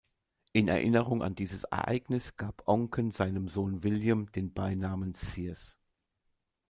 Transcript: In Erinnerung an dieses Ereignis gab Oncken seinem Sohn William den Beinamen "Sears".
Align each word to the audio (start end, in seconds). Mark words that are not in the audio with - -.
In 0.51 0.67
Erinnerung 0.67 1.21
an 1.21 1.35
dieses 1.35 1.63
Ereignis 1.63 2.35
gab 2.35 2.67
Oncken 2.67 3.11
seinem 3.11 3.47
Sohn 3.47 3.83
William 3.83 4.31
den 4.31 4.51
Beinamen 4.51 5.13
"Sears". 5.13 5.77